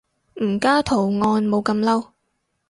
[0.43, 2.07] 唔加圖案冇咁嬲